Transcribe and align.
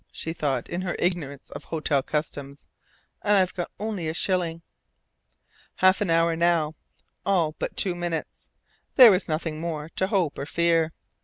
she 0.11 0.33
thought 0.33 0.67
in 0.67 0.81
her 0.81 0.95
ignorance 0.97 1.51
of 1.51 1.65
hotel 1.65 2.01
customs. 2.01 2.65
"And 3.21 3.37
I've 3.37 3.53
got 3.53 3.69
only 3.79 4.07
a 4.07 4.15
shilling!" 4.15 4.63
Half 5.75 6.01
an 6.01 6.09
hour 6.09 6.35
now, 6.35 6.73
all 7.23 7.55
but 7.59 7.77
two 7.77 7.93
minutes! 7.93 8.49
There 8.95 9.11
was 9.11 9.27
nothing 9.27 9.59
more 9.61 9.89
to 9.97 10.07
hope 10.07 10.39
or 10.39 10.47
fear. 10.47 10.91